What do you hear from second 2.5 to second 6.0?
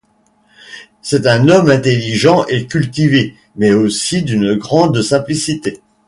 cultivé, mais aussi d'une grande simplicité.